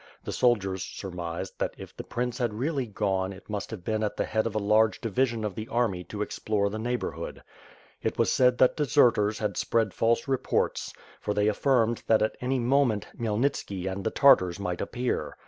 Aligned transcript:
The 0.23 0.31
soldiers 0.31 0.83
sur 0.83 1.11
mised 1.11 1.59
that 1.59 1.75
if 1.77 1.95
the 1.95 2.03
prince 2.03 2.39
had 2.39 2.55
really 2.55 2.87
gone 2.87 3.31
it 3.31 3.47
must 3.47 3.69
have 3.69 3.83
been 3.83 4.03
at 4.03 4.17
the 4.17 4.25
head 4.25 4.47
of 4.47 4.55
a 4.55 4.57
large 4.57 4.99
division 4.99 5.45
of 5.45 5.53
the 5.53 5.67
army 5.67 6.03
to 6.05 6.23
explore 6.23 6.71
the 6.71 6.79
neigh 6.79 6.97
borhood. 6.97 7.43
It 8.01 8.17
was 8.17 8.31
said 8.33 8.57
that 8.57 8.75
deserters 8.75 9.37
had 9.37 9.57
spread 9.57 9.93
false 9.93 10.27
reports, 10.27 10.91
for 11.19 11.35
they 11.35 11.47
affirmed 11.47 12.01
that 12.07 12.23
at 12.23 12.35
any 12.41 12.57
moment 12.57 13.09
Khmyelnitski 13.15 13.85
and 13.85 14.03
the 14.03 14.09
Tartars 14.09 14.59
might 14.59 14.81
appear. 14.81 15.37